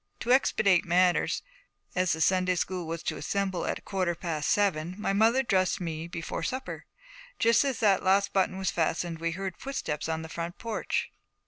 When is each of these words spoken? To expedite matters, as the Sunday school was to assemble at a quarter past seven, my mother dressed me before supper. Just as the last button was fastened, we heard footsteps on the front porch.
To 0.21 0.31
expedite 0.31 0.83
matters, 0.83 1.43
as 1.95 2.13
the 2.13 2.21
Sunday 2.21 2.55
school 2.55 2.87
was 2.87 3.03
to 3.03 3.17
assemble 3.17 3.67
at 3.67 3.77
a 3.77 3.83
quarter 3.83 4.15
past 4.15 4.49
seven, 4.49 4.95
my 4.97 5.13
mother 5.13 5.43
dressed 5.43 5.79
me 5.79 6.07
before 6.07 6.41
supper. 6.41 6.87
Just 7.37 7.63
as 7.63 7.81
the 7.81 7.99
last 8.01 8.33
button 8.33 8.57
was 8.57 8.71
fastened, 8.71 9.19
we 9.19 9.29
heard 9.33 9.57
footsteps 9.59 10.09
on 10.09 10.23
the 10.23 10.27
front 10.27 10.57
porch. 10.57 11.11